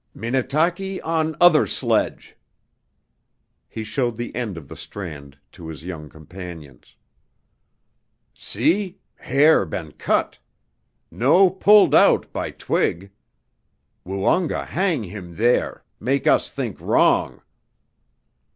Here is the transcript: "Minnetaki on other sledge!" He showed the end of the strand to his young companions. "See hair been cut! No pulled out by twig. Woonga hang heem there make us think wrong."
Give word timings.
"Minnetaki 0.15 0.99
on 1.03 1.35
other 1.39 1.67
sledge!" 1.67 2.35
He 3.69 3.83
showed 3.83 4.17
the 4.17 4.35
end 4.35 4.57
of 4.57 4.67
the 4.67 4.75
strand 4.75 5.37
to 5.51 5.67
his 5.67 5.85
young 5.85 6.09
companions. 6.09 6.95
"See 8.33 8.97
hair 9.13 9.63
been 9.63 9.91
cut! 9.91 10.39
No 11.11 11.51
pulled 11.51 11.93
out 11.93 12.33
by 12.33 12.49
twig. 12.49 13.11
Woonga 14.03 14.65
hang 14.65 15.03
heem 15.03 15.35
there 15.35 15.83
make 15.99 16.25
us 16.25 16.49
think 16.49 16.81
wrong." 16.81 17.43